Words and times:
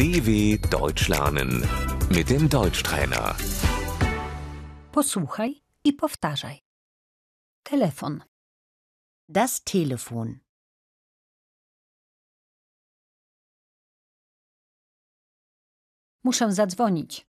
DW 0.00 0.56
Deutsch 0.70 1.08
lernen 1.08 1.62
mit 2.08 2.30
dem 2.30 2.48
Deutschtrainer. 2.48 3.36
Posłuchaj 4.92 5.62
i 5.84 5.92
powtarzaj. 5.92 6.58
Telefon, 7.62 8.22
Das 9.28 9.62
Telefon. 9.64 10.40
muszę 16.24 16.52
zadzwonić. 16.52 17.26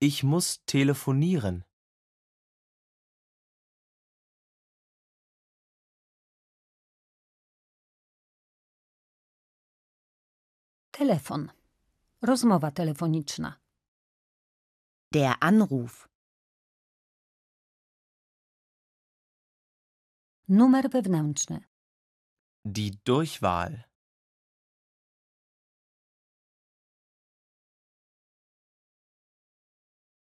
Ich 0.00 0.24
muss 0.24 0.64
telefonieren. 0.64 1.62
Telefon, 10.92 11.61
rozmowa 12.22 12.70
telefoniczna. 12.70 13.60
Der 15.12 15.34
Anruf. 15.40 16.08
Numer 20.48 20.90
wewnętrzny. 20.90 21.64
Die 22.64 22.90
Durchwahl. 23.04 23.82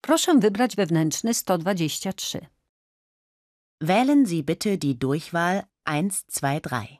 Proszę 0.01 0.34
wybrać 0.38 0.76
wewnętrzny 0.76 1.34
123. 1.34 2.46
Wählen 3.80 4.26
Sie 4.26 4.42
bitte 4.42 4.78
die 4.78 4.95
Durchwahl 4.95 5.62
123. 5.87 6.99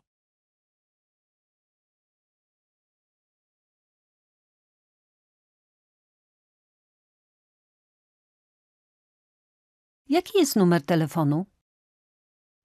Jaki 10.11 10.39
jest 10.39 10.57
numer 10.57 10.83
telefonu? 10.87 11.47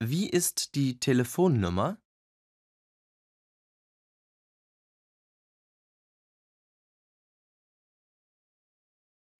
Wie 0.01 0.29
ist 0.29 0.75
die 0.75 0.99
Telefonnummer? 0.99 1.95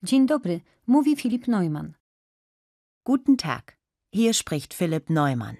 Dzień 0.03 0.27
dobry, 0.27 0.61
mówi 0.87 1.15
Filip 1.15 1.47
Neumann. 1.47 1.93
Guten 3.05 3.37
Tag. 3.37 3.77
Hier 4.13 4.33
spricht 4.33 4.73
Philipp 4.73 5.09
Neumann. 5.09 5.55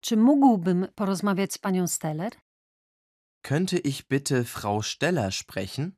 Czy 0.00 0.16
mógłbym 0.16 0.86
porozmawiać 0.94 1.52
z 1.52 1.58
panią 1.58 1.86
Steller? 1.86 2.45
Könnte 3.48 3.78
ich 3.78 4.08
bitte 4.08 4.44
Frau 4.44 4.82
Steller 4.82 5.30
sprechen? 5.30 5.96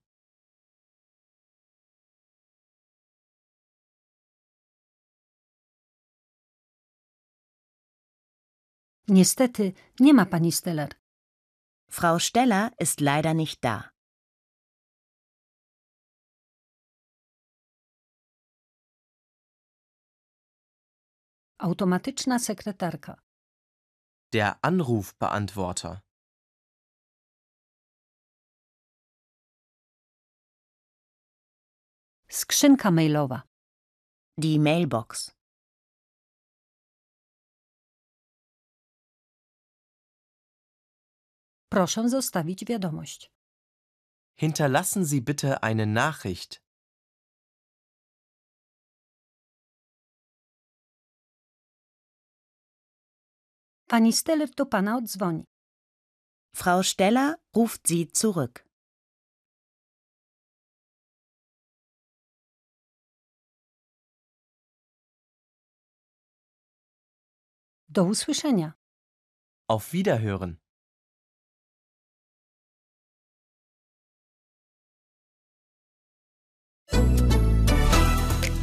Niestety, 9.06 9.74
nie 9.98 10.12
ma 10.12 10.26
pani 10.26 10.52
Steller. 10.52 10.90
Frau 11.88 12.18
Steller 12.18 12.70
ist 12.78 13.00
leider 13.00 13.32
nicht 13.32 13.64
da. 13.64 13.90
Automatyczna 21.58 22.38
sekretarka. 22.38 23.16
Der 24.34 24.62
Anrufbeantworter. 24.62 26.07
Skrzynka 32.30 32.90
mailowa. 32.90 33.42
Die 34.38 34.58
Mailbox. 34.60 35.30
Proszę 41.70 42.08
zostawić 42.08 42.64
wiadomość. 42.64 43.30
Hinterlassen 44.40 45.04
Sie 45.04 45.20
bitte 45.20 45.60
eine 45.62 45.86
Nachricht. 45.86 46.62
Pani 53.88 54.12
Steller 54.12 54.50
do 54.56 54.66
pana 54.66 54.96
odzwoni. 54.96 55.44
Frau 56.54 56.82
Steller 56.82 57.34
ruft 57.56 57.88
Sie 57.88 58.12
zurück. 58.12 58.67
Do 67.98 68.04
usłyszenia. 68.04 68.72
Auf 69.68 69.92
Wiederhören. 69.92 70.56